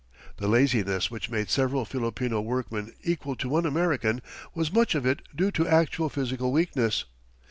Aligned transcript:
The 0.37 0.47
laziness 0.47 1.11
which 1.11 1.29
made 1.29 1.51
several 1.51 1.85
Filipino 1.85 2.41
workmen 2.41 2.91
equal 3.03 3.35
to 3.35 3.47
one 3.49 3.67
American 3.67 4.23
was 4.55 4.73
much 4.73 4.95
of 4.95 5.05
it 5.05 5.21
due 5.35 5.51
to 5.51 5.67
actual 5.67 6.09
physical 6.09 6.51
weakness. 6.51 7.05